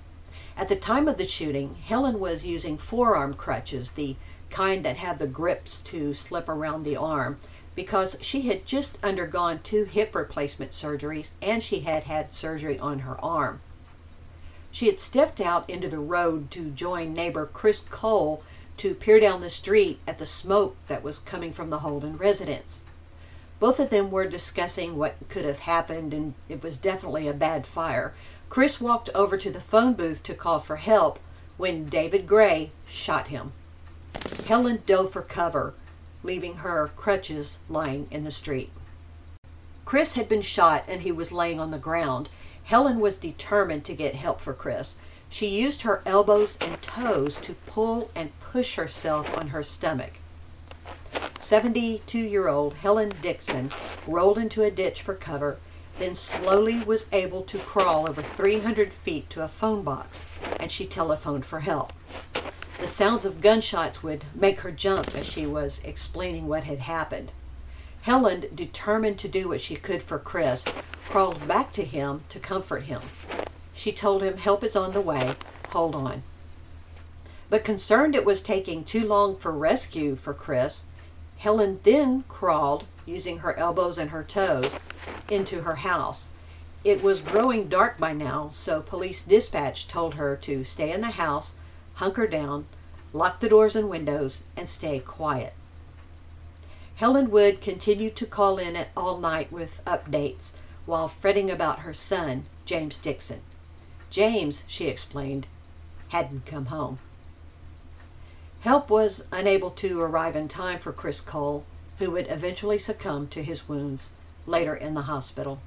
At 0.56 0.68
the 0.68 0.76
time 0.76 1.08
of 1.08 1.18
the 1.18 1.26
shooting, 1.26 1.76
Helen 1.84 2.20
was 2.20 2.46
using 2.46 2.78
forearm 2.78 3.34
crutches, 3.34 3.92
the 3.92 4.16
kind 4.50 4.84
that 4.84 4.98
have 4.98 5.18
the 5.18 5.26
grips 5.26 5.80
to 5.82 6.14
slip 6.14 6.48
around 6.48 6.84
the 6.84 6.96
arm, 6.96 7.38
because 7.74 8.16
she 8.20 8.42
had 8.42 8.64
just 8.64 8.98
undergone 9.02 9.58
two 9.58 9.84
hip 9.84 10.14
replacement 10.14 10.70
surgeries 10.70 11.32
and 11.42 11.62
she 11.62 11.80
had 11.80 12.04
had 12.04 12.32
surgery 12.32 12.78
on 12.78 13.00
her 13.00 13.22
arm. 13.24 13.60
She 14.70 14.86
had 14.86 14.98
stepped 14.98 15.40
out 15.40 15.68
into 15.68 15.88
the 15.88 15.98
road 15.98 16.50
to 16.52 16.70
join 16.70 17.14
neighbor 17.14 17.46
Chris 17.52 17.80
Cole 17.82 18.42
to 18.76 18.94
peer 18.94 19.20
down 19.20 19.40
the 19.40 19.48
street 19.48 19.98
at 20.06 20.18
the 20.18 20.26
smoke 20.26 20.76
that 20.88 21.02
was 21.02 21.18
coming 21.18 21.52
from 21.52 21.70
the 21.70 21.80
Holden 21.80 22.16
residence. 22.16 22.82
Both 23.60 23.78
of 23.78 23.90
them 23.90 24.10
were 24.10 24.26
discussing 24.26 24.96
what 24.96 25.16
could 25.28 25.44
have 25.44 25.60
happened, 25.60 26.12
and 26.12 26.34
it 26.48 26.62
was 26.62 26.76
definitely 26.76 27.28
a 27.28 27.32
bad 27.32 27.66
fire. 27.66 28.14
Chris 28.54 28.80
walked 28.80 29.10
over 29.16 29.36
to 29.36 29.50
the 29.50 29.60
phone 29.60 29.94
booth 29.94 30.22
to 30.22 30.32
call 30.32 30.60
for 30.60 30.76
help 30.76 31.18
when 31.56 31.88
David 31.88 32.24
Gray 32.24 32.70
shot 32.86 33.26
him. 33.26 33.50
Helen 34.46 34.80
dove 34.86 35.10
for 35.10 35.22
cover, 35.22 35.74
leaving 36.22 36.58
her 36.58 36.88
crutches 36.94 37.58
lying 37.68 38.06
in 38.12 38.22
the 38.22 38.30
street. 38.30 38.70
Chris 39.84 40.14
had 40.14 40.28
been 40.28 40.40
shot 40.40 40.84
and 40.86 41.00
he 41.00 41.10
was 41.10 41.32
laying 41.32 41.58
on 41.58 41.72
the 41.72 41.78
ground. 41.78 42.28
Helen 42.62 43.00
was 43.00 43.16
determined 43.16 43.84
to 43.86 43.92
get 43.92 44.14
help 44.14 44.40
for 44.40 44.52
Chris. 44.52 44.98
She 45.28 45.48
used 45.48 45.82
her 45.82 46.00
elbows 46.06 46.56
and 46.60 46.80
toes 46.80 47.38
to 47.38 47.54
pull 47.66 48.08
and 48.14 48.38
push 48.38 48.76
herself 48.76 49.36
on 49.36 49.48
her 49.48 49.64
stomach. 49.64 50.18
72 51.40 52.16
year 52.16 52.46
old 52.46 52.74
Helen 52.74 53.14
Dixon 53.20 53.72
rolled 54.06 54.38
into 54.38 54.62
a 54.62 54.70
ditch 54.70 55.02
for 55.02 55.14
cover, 55.14 55.58
then 55.98 56.14
slowly 56.14 56.82
was 56.84 57.08
able 57.12 57.42
to 57.42 57.58
crawl 57.58 58.08
over 58.08 58.22
300 58.22 58.92
feet 58.92 59.30
to 59.30 59.42
a 59.42 59.48
phone 59.48 59.82
box, 59.82 60.24
and 60.58 60.70
she 60.70 60.86
telephoned 60.86 61.44
for 61.44 61.60
help. 61.60 61.92
The 62.78 62.88
sounds 62.88 63.24
of 63.24 63.40
gunshots 63.40 64.02
would 64.02 64.24
make 64.34 64.60
her 64.60 64.72
jump 64.72 65.14
as 65.14 65.26
she 65.26 65.46
was 65.46 65.80
explaining 65.84 66.48
what 66.48 66.64
had 66.64 66.80
happened. 66.80 67.32
Helen, 68.02 68.44
determined 68.54 69.18
to 69.20 69.28
do 69.28 69.48
what 69.48 69.60
she 69.60 69.76
could 69.76 70.02
for 70.02 70.18
Chris, 70.18 70.64
crawled 71.08 71.48
back 71.48 71.72
to 71.72 71.84
him 71.84 72.22
to 72.28 72.38
comfort 72.38 72.82
him. 72.84 73.00
She 73.72 73.92
told 73.92 74.22
him 74.22 74.36
help 74.36 74.62
is 74.62 74.76
on 74.76 74.92
the 74.92 75.00
way, 75.00 75.34
hold 75.70 75.94
on. 75.94 76.22
But 77.48 77.64
concerned 77.64 78.14
it 78.14 78.24
was 78.24 78.42
taking 78.42 78.84
too 78.84 79.06
long 79.06 79.36
for 79.36 79.52
rescue 79.52 80.16
for 80.16 80.34
Chris, 80.34 80.86
Helen 81.38 81.80
then 81.82 82.24
crawled, 82.28 82.84
using 83.06 83.38
her 83.38 83.58
elbows 83.58 83.98
and 83.98 84.10
her 84.10 84.24
toes, 84.24 84.78
into 85.30 85.62
her 85.62 85.76
house. 85.76 86.30
It 86.84 87.02
was 87.02 87.20
growing 87.20 87.68
dark 87.68 87.98
by 87.98 88.12
now, 88.12 88.50
so 88.52 88.82
police 88.82 89.22
dispatch 89.22 89.88
told 89.88 90.14
her 90.14 90.36
to 90.36 90.64
stay 90.64 90.92
in 90.92 91.00
the 91.00 91.12
house 91.12 91.56
hunker 91.94 92.26
down, 92.26 92.66
lock 93.12 93.40
the 93.40 93.48
doors 93.48 93.76
and 93.76 93.88
windows, 93.88 94.44
and 94.56 94.68
stay 94.68 94.98
quiet. 95.00 95.54
Helen 96.96 97.30
Wood 97.30 97.60
continued 97.60 98.14
to 98.16 98.26
call 98.26 98.58
in 98.58 98.76
at 98.76 98.90
all 98.96 99.18
night 99.18 99.50
with 99.50 99.82
updates 99.84 100.56
while 100.86 101.08
fretting 101.08 101.50
about 101.50 101.80
her 101.80 101.94
son, 101.94 102.44
James 102.64 102.98
Dixon. 102.98 103.40
James, 104.10 104.64
she 104.66 104.86
explained, 104.86 105.46
hadn't 106.08 106.46
come 106.46 106.66
home. 106.66 106.98
Help 108.60 108.88
was 108.90 109.28
unable 109.32 109.70
to 109.70 110.00
arrive 110.00 110.36
in 110.36 110.48
time 110.48 110.78
for 110.78 110.92
Chris 110.92 111.20
Cole, 111.20 111.64
who 111.98 112.10
would 112.10 112.26
eventually 112.28 112.78
succumb 112.78 113.28
to 113.28 113.42
his 113.42 113.68
wounds 113.68 114.12
later 114.46 114.74
in 114.74 114.94
the 114.94 115.02
hospital. 115.02 115.60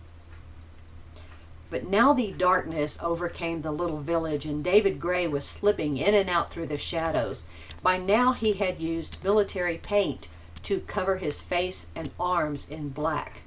But 1.69 1.87
now 1.87 2.13
the 2.13 2.31
darkness 2.31 2.97
overcame 3.01 3.61
the 3.61 3.71
little 3.71 3.99
village, 3.99 4.45
and 4.45 4.63
David 4.63 4.99
Gray 4.99 5.27
was 5.27 5.45
slipping 5.45 5.97
in 5.97 6.13
and 6.13 6.29
out 6.29 6.49
through 6.49 6.67
the 6.67 6.77
shadows. 6.77 7.47
By 7.83 7.97
now, 7.97 8.31
he 8.31 8.53
had 8.53 8.79
used 8.79 9.23
military 9.23 9.77
paint 9.77 10.29
to 10.63 10.79
cover 10.81 11.17
his 11.17 11.41
face 11.41 11.87
and 11.95 12.11
arms 12.19 12.67
in 12.69 12.89
black. 12.89 13.41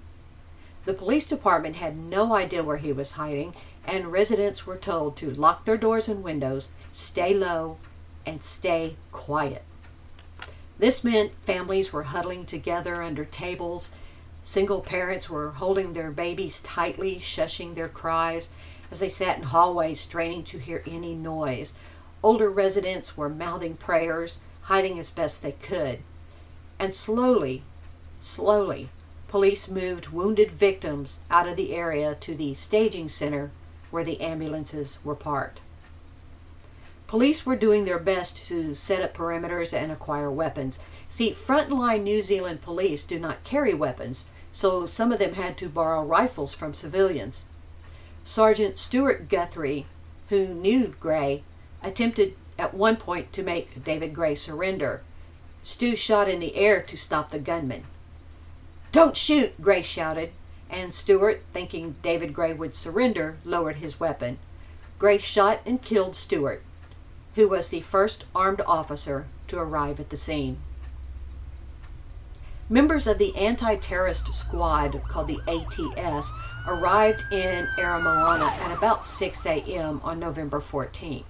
The 0.85 0.95
police 0.95 1.27
department 1.27 1.77
had 1.77 1.97
no 1.97 2.35
idea 2.35 2.63
where 2.63 2.79
he 2.79 2.93
was 2.93 3.13
hiding, 3.13 3.55
and 3.87 4.13
residents 4.13 4.67
were 4.67 4.77
told 4.77 5.17
to 5.17 5.31
lock 5.31 5.65
their 5.65 5.77
doors 5.77 6.09
and 6.09 6.23
windows, 6.23 6.71
stay 6.93 7.35
low, 7.35 7.79
and 8.27 8.43
stay 8.43 8.97
quiet. 9.13 9.63
This 10.81 11.05
meant 11.05 11.35
families 11.43 11.93
were 11.93 12.05
huddling 12.05 12.45
together 12.47 13.03
under 13.03 13.25
tables 13.25 13.95
Single 14.43 14.81
parents 14.81 15.29
were 15.29 15.51
holding 15.51 15.93
their 15.93 16.11
babies 16.11 16.61
tightly, 16.61 17.17
shushing 17.17 17.75
their 17.75 17.89
cries 17.89 18.53
as 18.91 19.01
they 19.01 19.09
sat 19.09 19.39
in 19.39 19.45
hallways, 19.45 20.01
straining 20.01 20.43
to 20.45 20.59
hear 20.59 20.83
any 20.87 21.15
noise. 21.15 21.75
Older 22.23 22.51
residents 22.51 23.17
were 23.17 23.29
mouthing 23.29 23.77
prayers, 23.77 24.41
hiding 24.63 24.99
as 24.99 25.11
best 25.11 25.43
they 25.43 25.53
could. 25.53 26.01
And 26.79 26.95
slowly, 26.95 27.63
slowly, 28.19 28.89
police 29.29 29.71
moved 29.71 30.09
wounded 30.09 30.51
victims 30.51 31.21
out 31.31 31.49
of 31.49 31.57
the 31.57 31.75
area 31.75 32.15
to 32.17 32.35
the 32.35 32.55
staging 32.55 33.09
center 33.09 33.51
where 33.91 34.05
the 34.05 34.21
ambulances 34.21 34.99
were 35.05 35.15
parked. 35.15 35.61
Police 37.11 37.45
were 37.45 37.57
doing 37.57 37.87
their 37.87 37.99
best 37.99 38.47
to 38.47 38.73
set 38.73 39.03
up 39.03 39.15
perimeters 39.15 39.77
and 39.77 39.91
acquire 39.91 40.31
weapons. 40.31 40.79
See, 41.09 41.33
frontline 41.33 42.05
New 42.05 42.23
Zealand 42.23 42.63
police 42.63 43.03
do 43.03 43.19
not 43.19 43.43
carry 43.43 43.75
weapons, 43.75 44.29
so 44.53 44.87
some 44.87 45.11
of 45.11 45.19
them 45.19 45.35
had 45.35 45.59
to 45.59 45.69
borrow 45.69 46.05
rifles 46.05 46.55
from 46.55 46.73
civilians. 46.73 47.47
Sergeant 48.23 48.79
Stewart 48.79 49.29
Guthrie, 49.29 49.87
who 50.29 50.55
knew 50.55 50.95
Gray, 51.01 51.43
attempted 51.83 52.37
at 52.57 52.75
one 52.75 52.95
point 52.95 53.33
to 53.33 53.43
make 53.43 53.83
David 53.83 54.15
Gray 54.15 54.37
surrender. 54.37 55.03
Stu 55.65 55.97
shot 55.97 56.29
in 56.29 56.39
the 56.39 56.55
air 56.55 56.81
to 56.81 56.97
stop 56.97 57.33
the 57.33 57.41
gunman. 57.41 57.83
Don't 58.93 59.17
shoot, 59.17 59.61
Gray 59.61 59.83
shouted, 59.83 60.31
and 60.71 60.95
Stewart, 60.95 61.43
thinking 61.53 61.97
David 62.03 62.33
Gray 62.33 62.53
would 62.53 62.77
surrender, 62.77 63.39
lowered 63.45 63.77
his 63.79 63.99
weapon. 63.99 64.39
Gray 65.01 65.19
shot 65.19 65.61
and 65.67 65.83
killed 65.83 66.15
Stewart, 66.15 66.63
who 67.35 67.49
was 67.49 67.69
the 67.69 67.81
first 67.81 68.25
armed 68.35 68.61
officer 68.67 69.27
to 69.49 69.59
arrive 69.59 70.01
at 70.01 70.11
the 70.11 70.17
scene. 70.17 70.59
Members 72.69 73.07
of 73.07 73.19
the 73.19 73.35
anti 73.37 73.75
terrorist 73.77 74.33
squad, 74.35 75.03
called 75.09 75.27
the 75.27 75.41
ATS, 75.49 76.33
arrived 76.69 77.25
in 77.33 77.67
Aramoana 77.79 78.49
at 78.49 78.77
about 78.77 79.05
6 79.05 79.45
a.m. 79.45 80.01
on 80.05 80.21
November 80.21 80.61
14th. 80.61 81.25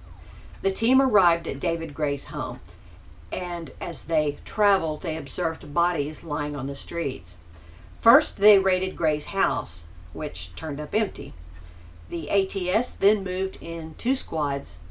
The 0.61 0.71
team 0.71 1.01
arrived 1.01 1.47
at 1.47 1.59
David 1.59 1.93
Gray's 1.95 2.25
home. 2.25 2.59
and 3.31 3.71
as 3.79 4.05
they 4.05 4.37
traveled, 4.43 5.01
they 5.01 5.15
observed 5.17 5.73
bodies 5.73 6.23
lying 6.23 6.55
on 6.55 6.67
the 6.67 6.75
streets. 6.75 7.37
First, 8.01 8.37
they 8.39 8.59
raided 8.59 8.95
Gray's 8.95 9.27
house, 9.27 9.85
which 10.11 10.53
turned 10.55 10.79
up 10.79 10.93
empty. 10.93 11.33
The 12.09 12.29
ATS 12.29 12.91
then 12.91 13.23
moved 13.23 13.57
in 13.61 13.95
two 13.97 14.15
squads, 14.15 14.81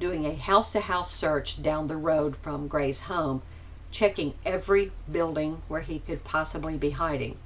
doing 0.00 0.26
a 0.26 0.34
house 0.34 0.72
to 0.72 0.80
house 0.80 1.12
search 1.12 1.62
down 1.62 1.86
the 1.86 1.96
road 1.96 2.34
from 2.34 2.66
Gray's 2.66 3.02
home, 3.02 3.42
checking 3.90 4.34
every 4.44 4.92
building 5.10 5.62
where 5.68 5.82
he 5.82 6.00
could 6.00 6.24
possibly 6.24 6.76
be 6.76 6.90
hiding. 6.90 7.36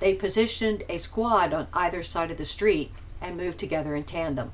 They 0.00 0.14
positioned 0.14 0.84
a 0.88 0.98
squad 0.98 1.52
on 1.52 1.68
either 1.72 2.02
side 2.02 2.30
of 2.30 2.38
the 2.38 2.44
street 2.44 2.90
and 3.20 3.36
moved 3.36 3.58
together 3.58 3.94
in 3.94 4.04
tandem. 4.04 4.52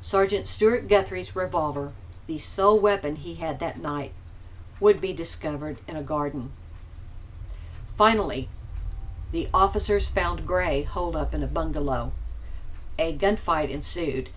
Sergeant 0.00 0.48
Stewart 0.48 0.88
Guthrie's 0.88 1.36
revolver, 1.36 1.92
the 2.26 2.38
sole 2.38 2.80
weapon 2.80 3.16
he 3.16 3.34
had 3.34 3.60
that 3.60 3.80
night, 3.80 4.12
would 4.80 5.00
be 5.00 5.12
discovered 5.12 5.78
in 5.86 5.96
a 5.96 6.02
garden. 6.02 6.50
Finally, 7.96 8.48
the 9.30 9.48
officers 9.54 10.08
found 10.08 10.46
Gray 10.46 10.82
holed 10.82 11.14
up 11.14 11.34
in 11.34 11.42
a 11.42 11.46
bungalow. 11.46 12.12
A 12.98 13.16
gunfight 13.16 13.70
ensued. 13.70 14.28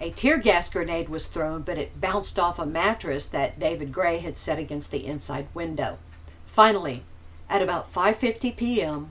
A 0.00 0.10
tear 0.10 0.38
gas 0.38 0.70
grenade 0.70 1.08
was 1.08 1.26
thrown, 1.26 1.62
but 1.62 1.76
it 1.76 2.00
bounced 2.00 2.38
off 2.38 2.60
a 2.60 2.66
mattress 2.66 3.26
that 3.26 3.58
David 3.58 3.92
Gray 3.92 4.18
had 4.18 4.38
set 4.38 4.58
against 4.58 4.92
the 4.92 5.04
inside 5.04 5.48
window. 5.54 5.98
Finally, 6.46 7.02
at 7.50 7.62
about 7.62 7.92
5:50 7.92 8.56
p.m., 8.56 9.10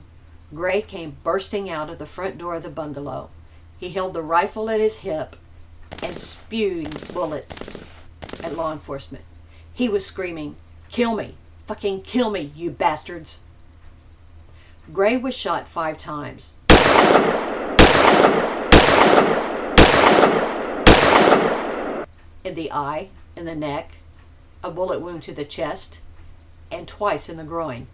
Gray 0.54 0.80
came 0.80 1.18
bursting 1.22 1.68
out 1.68 1.90
of 1.90 1.98
the 1.98 2.06
front 2.06 2.38
door 2.38 2.54
of 2.54 2.62
the 2.62 2.70
bungalow. 2.70 3.28
He 3.78 3.90
held 3.90 4.14
the 4.14 4.22
rifle 4.22 4.70
at 4.70 4.80
his 4.80 5.00
hip 5.00 5.36
and 6.02 6.14
spewed 6.14 7.12
bullets 7.12 7.76
at 8.42 8.56
law 8.56 8.72
enforcement. 8.72 9.24
He 9.74 9.90
was 9.90 10.06
screaming, 10.06 10.56
Kill 10.90 11.14
me! 11.14 11.34
Fucking 11.66 12.00
kill 12.00 12.30
me, 12.30 12.50
you 12.56 12.70
bastards! 12.70 13.42
Gray 14.90 15.18
was 15.18 15.36
shot 15.36 15.68
five 15.68 15.98
times. 15.98 16.54
In 22.48 22.54
the 22.54 22.72
eye, 22.72 23.10
in 23.36 23.44
the 23.44 23.54
neck, 23.54 23.98
a 24.64 24.70
bullet 24.70 25.00
wound 25.00 25.22
to 25.24 25.34
the 25.34 25.44
chest, 25.44 26.00
and 26.72 26.88
twice 26.88 27.28
in 27.28 27.36
the 27.36 27.44
groin. 27.44 27.88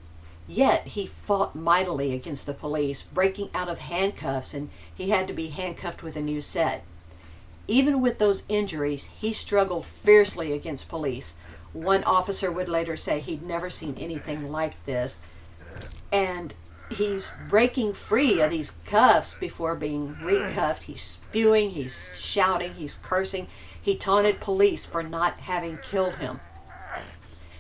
Yet 0.47 0.87
he 0.87 1.09
fought 1.09 1.57
mightily 1.57 2.13
against 2.13 2.47
the 2.47 2.55
police, 2.55 3.03
breaking 3.03 3.51
out 3.53 3.69
of 3.69 3.81
handcuffs, 3.81 4.55
and 4.55 4.71
he 4.95 5.11
had 5.11 5.27
to 5.27 5.35
be 5.35 5.49
handcuffed 5.49 6.05
with 6.05 6.15
a 6.15 6.21
new 6.21 6.41
set. 6.41 6.85
Even 7.67 8.01
with 8.01 8.21
those 8.21 8.45
injuries, 8.49 9.07
he 9.07 9.33
struggled 9.33 9.87
fiercely 9.87 10.53
against 10.53 10.89
police. 10.89 11.37
One 11.73 12.05
officer 12.05 12.53
would 12.53 12.69
later 12.69 12.97
say 12.97 13.19
he'd 13.19 13.43
never 13.43 13.69
seen 13.69 13.97
anything 13.99 14.53
like 14.53 14.85
this. 14.87 15.19
And 16.13 16.55
he's 16.91 17.33
breaking 17.49 17.95
free 17.95 18.41
of 18.41 18.51
these 18.51 18.73
cuffs 18.85 19.35
before 19.35 19.75
being 19.75 20.17
recuffed. 20.23 20.85
He's 20.85 21.03
spewing, 21.03 21.71
he's 21.71 22.21
shouting, 22.21 22.75
he's 22.75 22.99
cursing. 23.03 23.47
He 23.81 23.97
taunted 23.97 24.41
police 24.41 24.87
for 24.87 25.03
not 25.03 25.41
having 25.41 25.79
killed 25.79 26.17
him. 26.17 26.41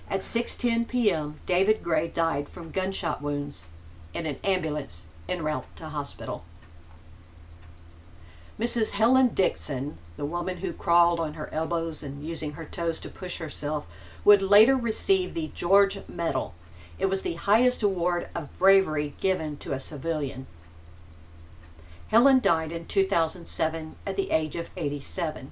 At 0.08 0.20
6:10 0.20 0.86
p.m., 0.88 1.40
David 1.46 1.82
Gray 1.82 2.08
died 2.08 2.48
from 2.48 2.70
gunshot 2.70 3.22
wounds 3.22 3.70
in 4.12 4.26
an 4.26 4.36
ambulance 4.44 5.08
en 5.28 5.42
route 5.42 5.66
to 5.76 5.88
hospital. 5.88 6.44
Mrs. 8.58 8.92
Helen 8.92 9.28
Dixon, 9.28 9.98
the 10.16 10.24
woman 10.24 10.58
who 10.58 10.72
crawled 10.72 11.18
on 11.18 11.34
her 11.34 11.52
elbows 11.52 12.02
and 12.04 12.24
using 12.24 12.52
her 12.52 12.64
toes 12.64 13.00
to 13.00 13.08
push 13.08 13.38
herself, 13.38 13.88
would 14.24 14.42
later 14.42 14.76
receive 14.76 15.34
the 15.34 15.50
George 15.54 15.98
Medal. 16.08 16.54
It 16.98 17.06
was 17.06 17.22
the 17.22 17.34
highest 17.34 17.82
award 17.82 18.28
of 18.34 18.56
bravery 18.58 19.14
given 19.20 19.56
to 19.58 19.72
a 19.72 19.80
civilian. 19.80 20.46
Helen 22.08 22.40
died 22.40 22.70
in 22.70 22.86
2007 22.86 23.96
at 24.06 24.16
the 24.16 24.30
age 24.30 24.56
of 24.56 24.70
87. 24.76 25.50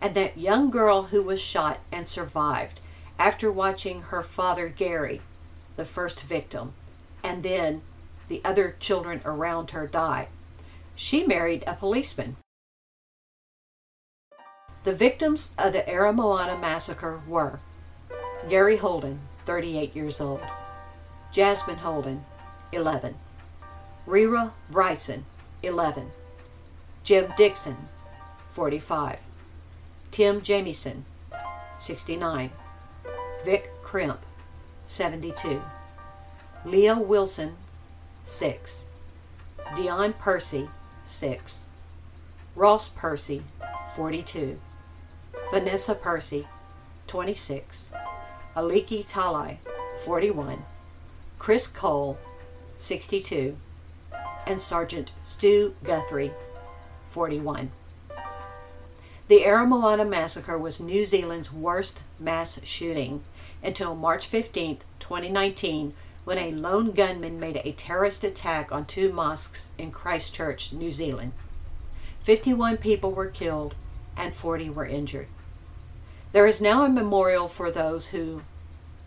And 0.00 0.14
that 0.14 0.38
young 0.38 0.70
girl 0.70 1.04
who 1.04 1.22
was 1.22 1.40
shot 1.40 1.78
and 1.92 2.08
survived 2.08 2.80
after 3.18 3.52
watching 3.52 4.02
her 4.02 4.22
father 4.22 4.68
Gary, 4.68 5.20
the 5.76 5.84
first 5.84 6.22
victim, 6.22 6.72
and 7.22 7.42
then 7.42 7.82
the 8.28 8.40
other 8.44 8.76
children 8.80 9.20
around 9.24 9.72
her 9.72 9.86
die. 9.86 10.28
She 10.94 11.26
married 11.26 11.62
a 11.66 11.74
policeman. 11.74 12.36
The 14.84 14.94
victims 14.94 15.52
of 15.58 15.74
the 15.74 15.82
Aramoana 15.82 16.58
massacre 16.58 17.20
were 17.26 17.60
Gary 18.48 18.78
Holden, 18.78 19.20
38 19.44 19.94
years 19.94 20.20
old, 20.20 20.40
Jasmine 21.32 21.78
Holden, 21.78 22.24
11, 22.72 23.14
Rira 24.06 24.52
Bryson, 24.70 25.24
11, 25.62 26.10
Jim 27.04 27.32
Dixon, 27.36 27.88
45, 28.50 29.20
Tim 30.10 30.40
Jamieson, 30.42 31.04
69, 31.78 32.50
Vic 33.44 33.70
Crimp, 33.82 34.20
72. 34.86 35.62
Leo 36.64 36.98
Wilson, 36.98 37.54
6. 38.24 38.86
Dion 39.76 40.12
Percy, 40.12 40.68
6. 41.06 41.66
Ross 42.54 42.88
Percy, 42.88 43.42
42. 43.94 44.58
Vanessa 45.50 45.94
Percy, 45.94 46.46
26. 47.06 47.92
Aliki 48.56 49.08
Talai, 49.08 49.58
41. 49.98 50.64
Chris 51.38 51.68
Cole, 51.68 52.18
62. 52.78 53.56
And 54.46 54.60
Sergeant 54.60 55.12
Stu 55.24 55.76
Guthrie, 55.84 56.32
41. 57.10 57.70
The 59.28 59.42
Aramoana 59.42 60.08
massacre 60.08 60.58
was 60.58 60.80
New 60.80 61.04
Zealand's 61.04 61.52
worst 61.52 62.00
mass 62.18 62.60
shooting 62.64 63.22
until 63.62 63.94
March 63.94 64.26
15, 64.26 64.78
2019, 64.98 65.94
when 66.24 66.38
a 66.38 66.50
lone 66.50 66.90
gunman 66.90 67.38
made 67.38 67.60
a 67.64 67.70
terrorist 67.72 68.24
attack 68.24 68.72
on 68.72 68.84
two 68.84 69.12
mosques 69.12 69.70
in 69.78 69.92
Christchurch, 69.92 70.72
New 70.72 70.90
Zealand. 70.90 71.32
51 72.24 72.78
people 72.78 73.12
were 73.12 73.28
killed 73.28 73.76
and 74.16 74.34
40 74.34 74.70
were 74.70 74.86
injured. 74.86 75.28
There 76.32 76.46
is 76.46 76.60
now 76.60 76.84
a 76.84 76.88
memorial 76.88 77.48
for 77.48 77.72
those 77.72 78.08
who 78.08 78.42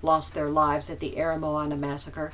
lost 0.02 0.34
their 0.34 0.50
lives 0.50 0.90
at 0.90 1.00
the 1.00 1.16
Aramoana 1.16 1.80
massacre, 1.80 2.34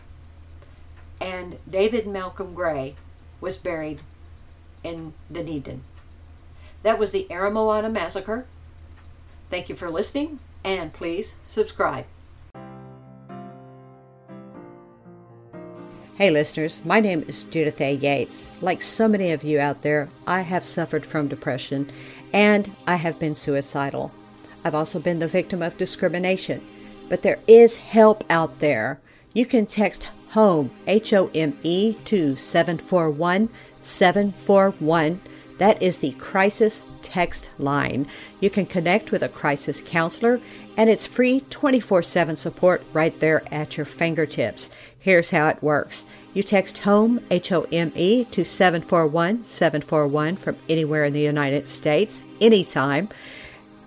and 1.22 1.60
David 1.70 2.08
Malcolm 2.08 2.56
Gray 2.56 2.96
was 3.40 3.58
buried 3.58 4.00
in 4.84 5.14
Dunedin. 5.32 5.84
That 6.82 6.98
was 6.98 7.12
the 7.12 7.28
Aramoana 7.30 7.92
Massacre. 7.92 8.48
Thank 9.52 9.70
you 9.70 9.76
for 9.76 9.92
listening, 9.92 10.40
and 10.64 10.92
please 10.92 11.36
subscribe. 11.46 12.06
Hey, 16.16 16.32
listeners, 16.32 16.82
my 16.84 17.00
name 17.00 17.24
is 17.28 17.44
Judith 17.44 17.80
A. 17.80 17.94
Yates. 17.94 18.52
Like 18.60 18.82
so 18.82 19.08
many 19.08 19.32
of 19.32 19.44
you 19.44 19.60
out 19.60 19.84
there, 19.84 20.10
I 20.26 20.42
have 20.42 20.66
suffered 20.66 21.06
from 21.06 21.28
depression 21.28 21.92
and 22.34 22.76
I 22.86 22.96
have 22.96 23.20
been 23.20 23.36
suicidal. 23.36 24.12
I've 24.64 24.76
also 24.76 25.00
been 25.00 25.20
the 25.20 25.28
victim 25.28 25.62
of 25.62 25.78
discrimination, 25.78 26.66
but 27.08 27.24
there 27.24 27.40
is 27.48 27.78
help 27.78 28.24
out 28.30 28.60
there. 28.60 29.00
You 29.34 29.46
can 29.46 29.66
text 29.66 30.10
HOME, 30.30 30.72
H 30.88 31.14
O 31.14 31.30
M 31.34 31.58
E, 31.64 31.94
to 32.06 32.36
741 32.36 33.50
741 33.82 35.22
that 35.60 35.82
is 35.82 35.98
the 35.98 36.12
crisis 36.14 36.82
text 37.02 37.50
line. 37.60 38.08
You 38.40 38.50
can 38.50 38.66
connect 38.66 39.12
with 39.12 39.22
a 39.22 39.30
crisis 39.30 39.82
counselor, 39.86 40.40
and 40.78 40.90
it's 40.90 41.06
free 41.06 41.42
24 41.50 42.02
7 42.02 42.38
support 42.38 42.82
right 42.94 43.18
there 43.20 43.44
at 43.54 43.78
your 43.78 43.86
fingertips. 43.86 44.70
Here's 44.98 45.30
how 45.30 45.50
it 45.50 45.62
works 45.62 46.06
you 46.34 46.44
text 46.44 46.80
HOME, 46.80 47.20
H 47.30 47.52
O 47.52 47.68
M 47.72 47.92
E, 47.96 48.24
to 48.26 48.46
741 48.46 49.44
741 49.44 50.38
from 50.38 50.56
anywhere 50.70 51.04
in 51.04 51.14
the 51.14 51.20
United 51.20 51.68
States, 51.68 52.24
anytime. 52.42 53.10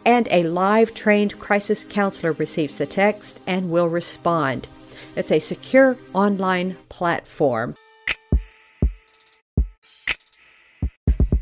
And 0.05 0.29
a 0.31 0.43
live 0.43 0.95
trained 0.95 1.38
crisis 1.38 1.85
counselor 1.85 2.33
receives 2.33 2.79
the 2.79 2.87
text 2.87 3.41
and 3.47 3.71
will 3.71 3.88
respond. 3.88 4.69
It's 5.15 5.31
a 5.31 5.38
secure 5.38 5.97
online 6.12 6.77
platform. 6.88 7.77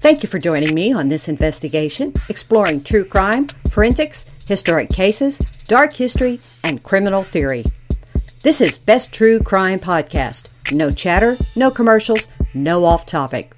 Thank 0.01 0.23
you 0.23 0.29
for 0.29 0.39
joining 0.39 0.75
me 0.75 0.93
on 0.93 1.09
this 1.09 1.29
investigation 1.29 2.15
exploring 2.29 2.83
true 2.83 3.05
crime, 3.05 3.49
forensics, 3.69 4.25
historic 4.49 4.89
cases, 4.89 5.39
dark 5.69 5.93
history, 5.93 6.41
and 6.65 6.83
criminal 6.83 7.23
theory. 7.23 7.65
This 8.43 8.63
is 8.63 8.79
Best 8.79 9.13
True 9.13 9.41
Crime 9.41 9.79
Podcast. 9.79 10.49
No 10.73 10.91
chatter, 10.91 11.37
no 11.55 11.71
commercials, 11.71 12.29
no 12.55 12.87
off 12.87 13.05
topic. 13.05 13.53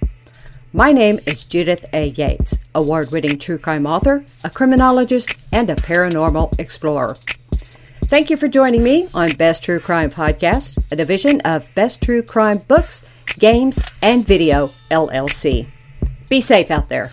My 0.75 0.91
name 0.93 1.19
is 1.27 1.45
Judith 1.45 1.85
A. 1.95 2.09
Yates, 2.09 2.59
award 2.75 3.11
winning 3.11 3.39
true 3.39 3.57
crime 3.57 3.87
author, 3.87 4.23
a 4.45 4.51
criminologist, 4.51 5.49
and 5.53 5.71
a 5.71 5.77
paranormal 5.77 6.61
explorer. 6.61 7.17
Thank 8.05 8.29
you 8.29 8.37
for 8.37 8.49
joining 8.49 8.83
me 8.83 9.07
on 9.15 9.33
Best 9.37 9.65
True 9.65 9.81
Crime 9.81 10.11
Podcast, 10.11 10.93
a 10.93 10.97
division 10.97 11.41
of 11.43 11.75
Best 11.75 12.03
True 12.03 12.23
Crime 12.23 12.59
Books, 12.69 13.09
Games, 13.39 13.81
and 14.03 14.27
Video, 14.27 14.73
LLC. 14.91 15.67
Be 16.29 16.43
safe 16.43 16.71
out 16.71 16.91
there. 16.91 17.09